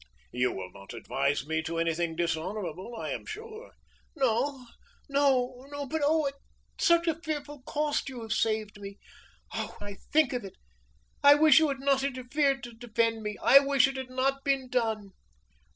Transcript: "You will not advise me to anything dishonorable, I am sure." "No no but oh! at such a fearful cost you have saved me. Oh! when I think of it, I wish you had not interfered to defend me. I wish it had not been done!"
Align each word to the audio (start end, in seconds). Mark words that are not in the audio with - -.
"You 0.31 0.51
will 0.51 0.71
not 0.71 0.95
advise 0.95 1.45
me 1.45 1.61
to 1.61 1.77
anything 1.77 2.15
dishonorable, 2.15 2.95
I 2.95 3.11
am 3.11 3.23
sure." 3.23 3.73
"No 4.15 4.65
no 5.07 5.67
but 5.87 6.01
oh! 6.03 6.25
at 6.25 6.33
such 6.79 7.05
a 7.05 7.21
fearful 7.21 7.61
cost 7.67 8.09
you 8.09 8.23
have 8.23 8.33
saved 8.33 8.79
me. 8.81 8.97
Oh! 9.53 9.75
when 9.77 9.91
I 9.93 9.97
think 10.11 10.33
of 10.33 10.43
it, 10.43 10.55
I 11.23 11.35
wish 11.35 11.59
you 11.59 11.67
had 11.67 11.81
not 11.81 12.01
interfered 12.01 12.63
to 12.63 12.73
defend 12.73 13.21
me. 13.21 13.37
I 13.43 13.59
wish 13.59 13.87
it 13.87 13.95
had 13.97 14.09
not 14.09 14.43
been 14.43 14.69
done!" 14.69 15.11